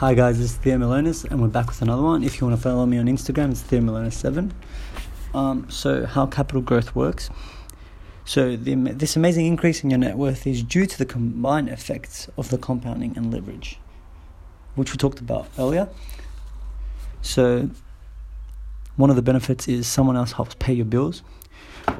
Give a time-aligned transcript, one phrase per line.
[0.00, 2.22] Hi guys, this is Theo Milonis, and we're back with another one.
[2.22, 4.52] If you want to follow me on Instagram, it's Theo Milonis7.
[5.32, 7.30] Um, so, how capital growth works.
[8.26, 12.28] So, the, this amazing increase in your net worth is due to the combined effects
[12.36, 13.78] of the compounding and leverage,
[14.74, 15.88] which we talked about earlier.
[17.22, 17.70] So,
[18.96, 21.22] one of the benefits is someone else helps pay your bills.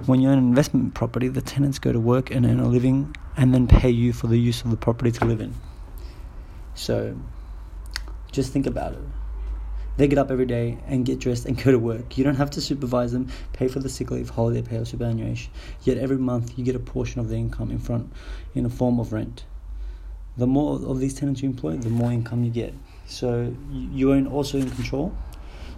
[0.05, 3.17] When you own an investment property, the tenants go to work and earn a living
[3.39, 5.55] and then pay you for the use of the property to live in.
[6.75, 7.17] So,
[8.37, 9.01] just think about it.
[9.97, 12.19] They get up every day and get dressed and go to work.
[12.19, 15.51] You don't have to supervise them, pay for the sick leave, holiday pay, or superannuation.
[15.83, 18.13] Yet every month you get a portion of the income in front
[18.55, 19.47] in a form of rent.
[20.37, 22.75] The more of these tenants you employ, the more income you get.
[23.07, 25.17] So you are also in control.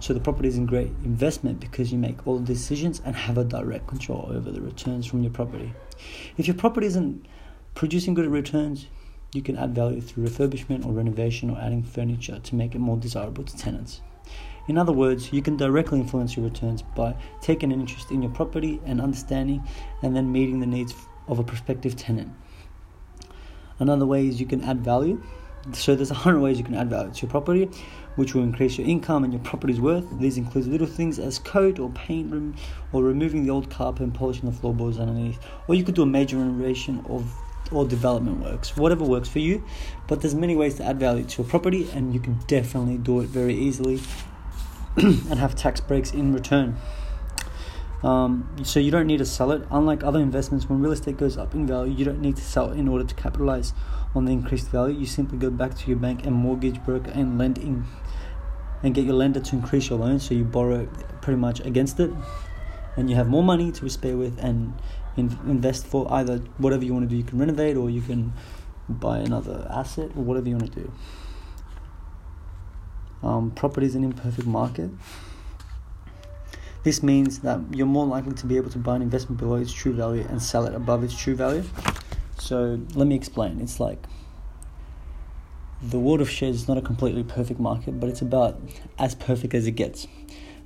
[0.01, 3.37] So the property is a great investment because you make all the decisions and have
[3.37, 5.73] a direct control over the returns from your property.
[6.37, 7.25] If your property isn't
[7.73, 8.87] producing good returns,
[9.33, 12.97] you can add value through refurbishment or renovation or adding furniture to make it more
[12.97, 14.01] desirable to tenants.
[14.67, 18.31] In other words, you can directly influence your returns by taking an interest in your
[18.31, 19.63] property and understanding
[20.03, 20.93] and then meeting the needs
[21.27, 22.31] of a prospective tenant.
[23.79, 25.23] Another way is you can add value.
[25.73, 27.69] So there's a hundred ways you can add value to your property,
[28.15, 30.05] which will increase your income and your property's worth.
[30.19, 32.55] These include little things as coat or paint room,
[32.93, 35.39] or removing the old carpet and polishing the floorboards underneath.
[35.67, 37.31] Or you could do a major renovation of
[37.71, 39.63] or development works, whatever works for you.
[40.07, 43.19] But there's many ways to add value to a property, and you can definitely do
[43.21, 44.01] it very easily
[44.97, 46.77] and have tax breaks in return.
[48.03, 49.63] Um, so you don't need to sell it.
[49.69, 52.71] Unlike other investments, when real estate goes up in value, you don't need to sell
[52.71, 53.73] in order to capitalize
[54.15, 54.97] on the increased value.
[54.97, 57.85] You simply go back to your bank and mortgage broker and lend in,
[58.83, 60.19] and get your lender to increase your loan.
[60.19, 60.85] So you borrow
[61.21, 62.11] pretty much against it,
[62.99, 64.73] and you have more money to spare with and
[65.15, 67.15] in, invest for either whatever you want to do.
[67.15, 68.33] You can renovate or you can
[68.89, 70.91] buy another asset or whatever you want to do.
[73.23, 74.89] Um, property is an imperfect market.
[76.83, 79.71] This means that you're more likely to be able to buy an investment below its
[79.71, 81.63] true value and sell it above its true value.
[82.37, 83.61] So let me explain.
[83.61, 84.03] It's like
[85.81, 88.59] the world of shares is not a completely perfect market, but it's about
[88.97, 90.05] as perfect as it gets.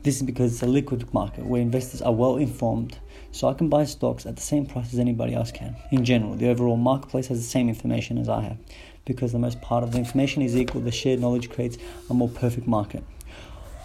[0.03, 2.99] This is because it's a liquid market where investors are well informed,
[3.31, 5.77] so I can buy stocks at the same price as anybody else can.
[5.91, 8.57] In general, the overall marketplace has the same information as I have.
[9.05, 11.77] Because the most part of the information is equal, the shared knowledge creates
[12.09, 13.03] a more perfect market.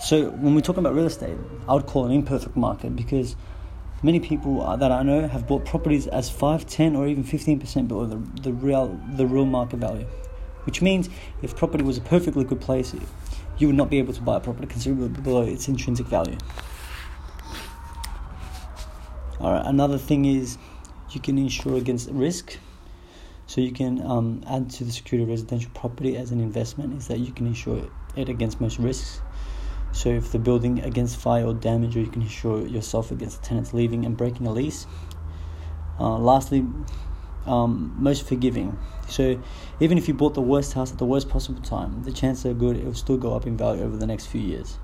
[0.00, 1.36] So when we're talking about real estate,
[1.68, 3.36] I would call it an imperfect market because
[4.02, 7.86] many people uh, that I know have bought properties as 5, 10 or even 15%
[7.86, 10.06] below the, the real the real market value.
[10.68, 11.08] Which means
[11.40, 12.94] if property was a perfectly good place,
[13.56, 16.36] you would not be able to buy a property considerably below its intrinsic value.
[19.40, 20.58] All right, another thing is
[21.12, 22.58] you can insure against risk.
[23.46, 27.08] So you can um, add to the security of residential property as an investment is
[27.08, 29.22] that you can insure it against most risks.
[29.92, 33.48] So if the building against fire or damage, or you can insure yourself against the
[33.48, 34.86] tenants leaving and breaking a lease.
[35.98, 36.66] Uh, lastly,
[37.48, 38.78] um, most forgiving.
[39.08, 39.40] So
[39.80, 42.54] even if you bought the worst house at the worst possible time, the chances are
[42.54, 44.78] good it will still go up in value over the next few years.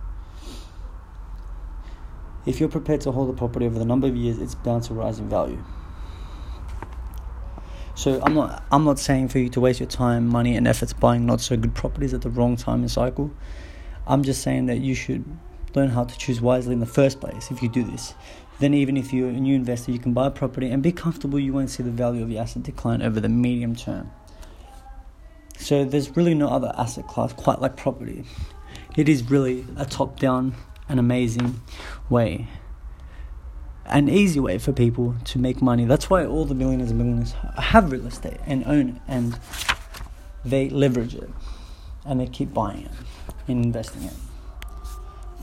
[2.47, 4.95] If you're prepared to hold the property over the number of years, it's bound to
[4.95, 5.63] rise in value.
[7.95, 10.93] So I'm not I'm not saying for you to waste your time, money, and efforts
[10.93, 13.31] buying not so good properties at the wrong time and cycle.
[14.07, 15.25] I'm just saying that you should
[15.75, 18.15] learn how to choose wisely in the first place if you do this.
[18.61, 21.39] Then, even if you're a new investor, you can buy a property and be comfortable
[21.39, 24.11] you won't see the value of your asset decline over the medium term.
[25.59, 28.25] So, there's really no other asset class quite like property.
[28.97, 30.55] It is really a top down
[30.89, 31.61] and amazing
[32.09, 32.49] way,
[33.87, 35.85] an easy way for people to make money.
[35.85, 39.39] That's why all the millionaires and millionaires have real estate and own it and
[40.45, 41.31] they leverage it
[42.05, 42.91] and they keep buying it
[43.49, 44.13] and investing it.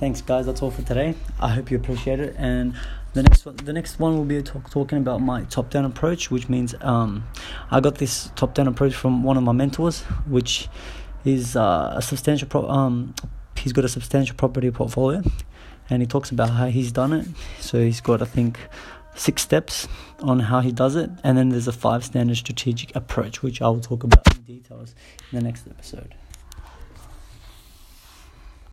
[0.02, 0.48] Thanks, guys.
[0.48, 1.14] That's all for today.
[1.40, 2.34] I hope you appreciate it.
[2.36, 2.74] And
[3.14, 6.50] the next one, the next one will be talk, talking about my top-down approach, which
[6.50, 7.24] means um,
[7.70, 10.70] I got this top-down approach from one of my mentors, which
[11.24, 12.48] is uh, a substantial.
[12.48, 13.14] Pro- um,
[13.56, 15.22] he's got a substantial property portfolio,
[15.88, 17.28] and he talks about how he's done it.
[17.60, 18.58] So he's got, I think,
[19.14, 19.88] six steps
[20.20, 23.82] on how he does it, and then there's a five-standard strategic approach, which I will
[23.82, 24.96] talk about in details
[25.32, 26.16] in the next episode.